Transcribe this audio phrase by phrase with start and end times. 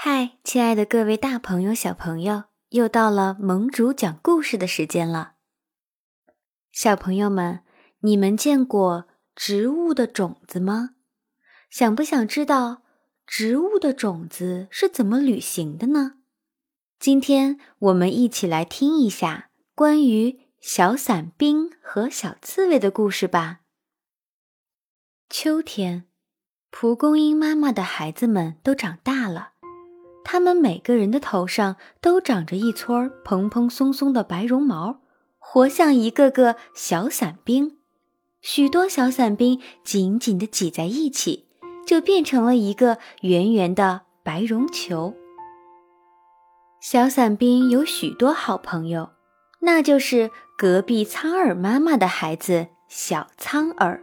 [0.00, 5.32] 嗨，亲爱的各位大朋友、小朋友，又到了盟主讲故事的时间了。
[6.70, 7.64] 小朋友们，
[8.02, 10.90] 你们见过植物的种子吗？
[11.68, 12.82] 想不想知道
[13.26, 16.18] 植物的种子是怎么旅行的呢？
[17.00, 23.62] 今天我们一起来听一下关于小伞兵和小刺猬的故事吧。
[25.28, 26.04] 秋天，
[26.70, 29.54] 蒲公英妈妈的孩子们都长大了。
[30.30, 35.00] 他们每个人的头上都长着一撮蓬蓬松松的白绒毛，
[35.38, 37.78] 活像一个个小伞兵。
[38.42, 41.46] 许多小伞兵紧紧地挤在一起，
[41.86, 45.14] 就变成了一个圆圆的白绒球。
[46.78, 49.08] 小伞兵有许多好朋友，
[49.60, 54.02] 那就是隔壁苍耳妈妈的孩子小苍耳。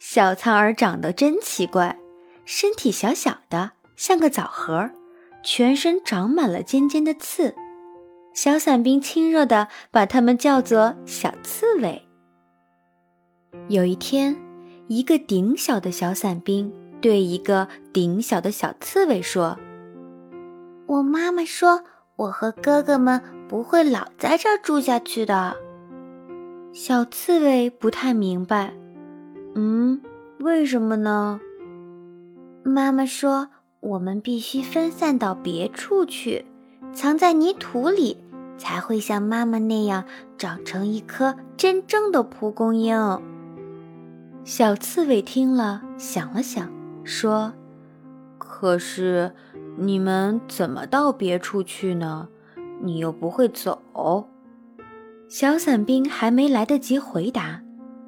[0.00, 1.96] 小苍耳长得真奇怪，
[2.44, 4.90] 身体小小的，像个枣核。
[5.42, 7.54] 全身长满了尖尖的刺，
[8.32, 12.02] 小伞兵亲热地把它们叫做小刺猬。
[13.68, 14.36] 有一天，
[14.86, 19.58] 一个顶小的小伞兵对一个顶小的小刺猬说
[20.86, 21.82] ：“我妈妈说，
[22.16, 25.56] 我和哥哥们不会老在这儿住下去的。”
[26.72, 28.72] 小刺猬不太明白
[29.54, 30.00] ，“嗯，
[30.38, 31.40] 为什么呢？”
[32.64, 33.48] 妈妈说。
[33.82, 36.44] 我们必须分散到别处去，
[36.94, 38.16] 藏在泥土里，
[38.56, 40.04] 才会像妈妈那样
[40.38, 43.20] 长成一颗真正的蒲公英。
[44.44, 46.70] 小刺猬听了，想了想，
[47.02, 47.52] 说
[48.38, 49.34] ：“可是
[49.76, 52.28] 你们怎么到别处去呢？
[52.80, 54.28] 你又不会走。”
[55.28, 57.60] 小伞兵还没来得及回答，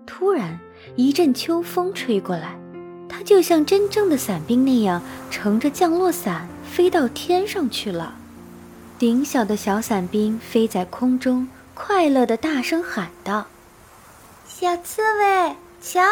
[0.07, 0.61] 突然
[0.95, 2.61] 一阵秋风吹过来。
[3.17, 8.17] 它就像真正的伞兵那样，乘着降落伞飞到天上去了。
[8.99, 13.47] 顶小的小伞兵飞在空中，快乐地大声喊道
[14.49, 16.03] ：“小刺猬，瞧，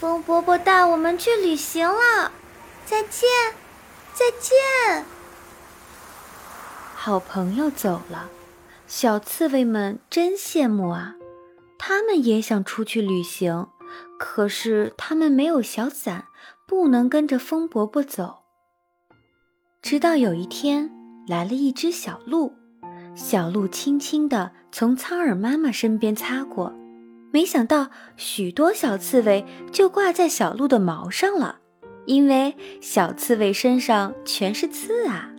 [0.00, 2.32] 风伯伯带我们去旅行了！
[2.86, 3.28] 再见，
[4.14, 5.04] 再见！”
[6.96, 8.30] 好朋友走了，
[8.86, 11.14] 小刺猬们真羡慕啊！
[11.78, 13.66] 他们也想出去旅行。
[14.18, 16.24] 可是他们没有小伞，
[16.66, 18.40] 不能跟着风伯伯走。
[19.80, 20.90] 直到有一天，
[21.26, 22.52] 来了一只小鹿，
[23.14, 26.74] 小鹿轻轻地从苍耳妈妈身边擦过，
[27.32, 31.60] 没想到许多小刺猬就挂在小鹿的毛上了，
[32.06, 35.30] 因为小刺猬身上全是刺啊！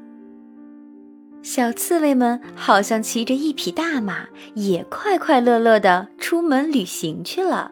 [1.41, 7.71] 小刺猬们好像骑着一匹大马，也快快乐乐地出门旅行去了。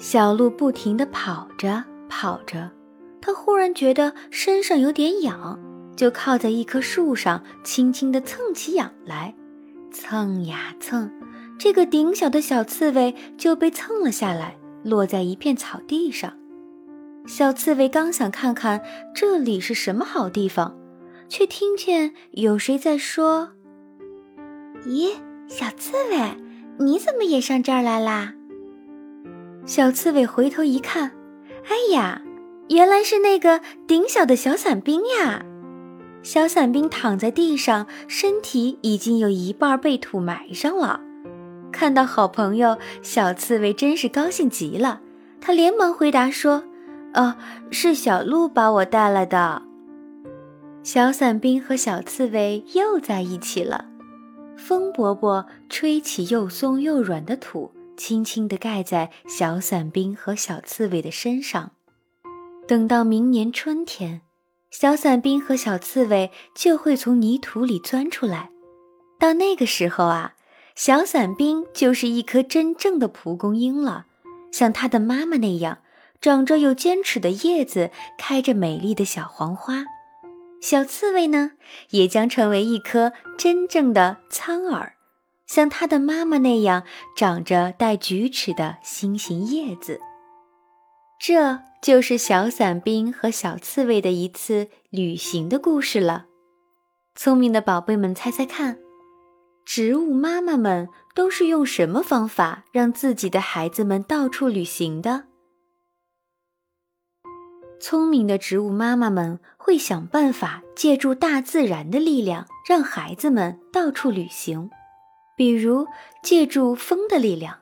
[0.00, 2.70] 小鹿不停地跑着跑着，
[3.20, 5.60] 它忽然觉得身上有点痒，
[5.94, 9.34] 就靠在一棵树上，轻轻地蹭起痒来。
[9.92, 11.12] 蹭呀蹭，
[11.58, 16.32] 这个顶小的小刺猬就被蹭了下来，落在一片草地上。
[17.26, 18.80] 小刺猬刚想看看
[19.14, 20.74] 这里是什么好地方，
[21.28, 23.50] 却听见有谁在说
[24.86, 25.10] ：“咦，
[25.46, 26.36] 小刺猬，
[26.78, 28.32] 你怎么也上这儿来啦？”
[29.70, 31.12] 小刺猬回头一看，
[31.68, 32.20] 哎呀，
[32.70, 35.44] 原来是那个顶小的小伞兵呀！
[36.24, 41.00] 小伞兵躺在地上，身体已经有一半被土埋上了。
[41.70, 45.02] 看到好朋友，小刺猬真是高兴极了。
[45.40, 46.64] 他连忙回答说
[47.14, 47.36] ：“哦，
[47.70, 49.62] 是小鹿把我带来的。”
[50.82, 53.84] 小伞兵和小刺猬又在一起了。
[54.56, 57.70] 风伯伯吹起又松又软的土。
[58.00, 61.72] 轻轻地盖在小伞兵和小刺猬的身上，
[62.66, 64.22] 等到明年春天，
[64.70, 68.48] 小伞兵和小刺猬就会从泥土里钻出来。
[69.18, 70.32] 到那个时候啊，
[70.74, 74.06] 小伞兵就是一颗真正的蒲公英了，
[74.50, 75.80] 像他的妈妈那样，
[76.22, 79.84] 长着有尖齿的叶子，开着美丽的小黄花。
[80.62, 81.50] 小刺猬呢，
[81.90, 84.94] 也将成为一颗真正的苍耳。
[85.50, 86.84] 像他的妈妈那样
[87.16, 89.98] 长着带锯齿的心形叶子，
[91.18, 96.26] 这就是小伞兵和小刺猬的一次旅行的故事了。
[97.16, 98.78] 聪明的宝贝们，猜猜看，
[99.64, 105.24] 植物妈妈们都是用什么方法让自己的孩子们到处旅行的？
[107.80, 114.70] 聪明的植物妈妈们会想办法借助大自然的力量，让孩子们到处旅行。
[115.40, 115.86] 比如，
[116.22, 117.60] 借助风的力量，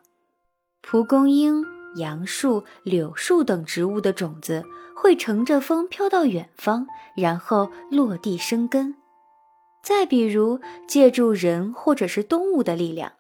[0.82, 1.64] 蒲公英、
[1.94, 4.64] 杨树、柳树等植物的种子
[4.96, 8.96] 会乘着风飘到远方，然后落地生根。
[9.80, 10.58] 再比如，
[10.88, 13.12] 借助人或者是动物的力量，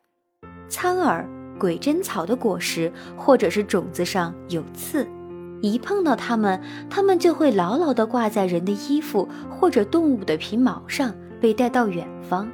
[0.68, 1.24] 苍耳、
[1.56, 5.06] 鬼针草的果实或者是种子上有刺，
[5.62, 6.60] 一碰到它们，
[6.90, 12.50] 它们就会牢牢地挂在人的衣服或者动物的皮毛上，被带到远方。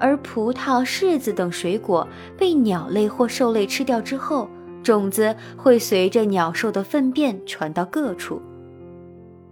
[0.00, 4.48] 而葡萄、柿子等水果被鸟类或兽类吃掉之后，
[4.82, 8.40] 种子会随着鸟兽的粪便传到各处。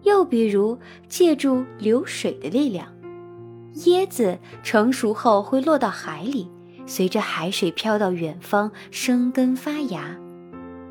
[0.04, 2.86] 又比如，借助流水的力量。
[3.84, 6.48] 椰子成熟后会落到海里，
[6.86, 10.16] 随着海水飘到远方生根发芽。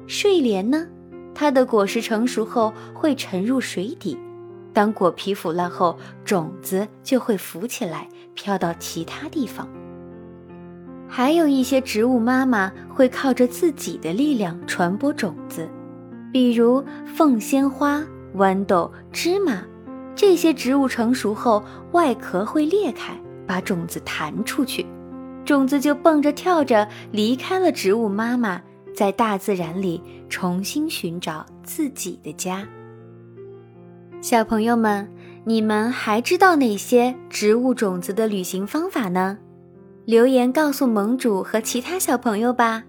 [0.06, 0.88] 睡莲呢，
[1.34, 4.18] 它的果实成熟后会沉入水底，
[4.72, 8.08] 当果皮腐烂后，种子就会浮起来，
[8.38, 9.68] 飘到其他地方。
[11.10, 15.68] 还有一些植物妈妈会靠着自己的力量传播种子，
[16.32, 18.02] 比如凤仙花、
[18.36, 19.62] 豌豆、芝麻。
[20.16, 23.14] 这些植物成熟后，外壳会裂开，
[23.46, 24.86] 把种子弹出去，
[25.46, 28.62] 种子就蹦着跳着离开了植物妈妈，
[28.96, 32.68] 在大自然里重新寻找自己的家。
[34.20, 35.08] 小朋友们，
[35.48, 39.38] 你们还知道哪些植物种子的旅行方法呢？
[40.04, 42.84] 留言告诉盟主和其他小朋友吧。